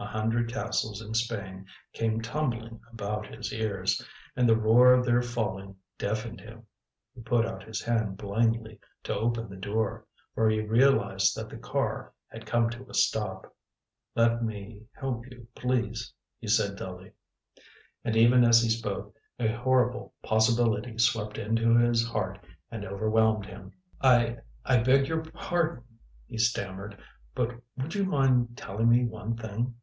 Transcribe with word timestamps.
A 0.00 0.06
hundred 0.06 0.50
castles 0.50 1.02
in 1.02 1.12
Spain 1.12 1.66
came 1.92 2.22
tumbling 2.22 2.80
about 2.90 3.26
his 3.26 3.52
ears, 3.52 4.02
and 4.34 4.48
the 4.48 4.56
roar 4.56 4.94
of 4.94 5.04
their 5.04 5.20
falling 5.20 5.76
deafened 5.98 6.40
him. 6.40 6.64
He 7.14 7.20
put 7.20 7.44
out 7.44 7.62
his 7.64 7.82
hand 7.82 8.16
blindly 8.16 8.80
to 9.02 9.14
open 9.14 9.50
the 9.50 9.58
door, 9.58 10.06
for 10.34 10.48
he 10.48 10.62
realized 10.62 11.36
that 11.36 11.50
the 11.50 11.58
car 11.58 12.14
had 12.28 12.46
come 12.46 12.70
to 12.70 12.88
a 12.88 12.94
stop. 12.94 13.54
"Let 14.14 14.42
me 14.42 14.84
help 14.92 15.30
you, 15.30 15.46
please," 15.54 16.14
he 16.38 16.48
said 16.48 16.76
dully. 16.76 17.12
And 18.02 18.16
even 18.16 18.42
as 18.42 18.62
he 18.62 18.70
spoke 18.70 19.14
a 19.38 19.48
horrible 19.48 20.14
possibility 20.22 20.96
swept 20.96 21.36
into 21.36 21.76
his 21.76 22.08
heart 22.08 22.42
and 22.70 22.86
overwhelmed 22.86 23.44
him. 23.44 23.74
"I 24.00 24.38
I 24.64 24.78
beg 24.78 25.08
your 25.08 25.22
pardon," 25.24 25.84
he 26.26 26.38
stammered, 26.38 26.96
"but 27.34 27.50
would 27.76 27.94
you 27.94 28.04
mind 28.06 28.56
telling 28.56 28.88
me 28.88 29.04
one 29.04 29.36
thing?" 29.36 29.74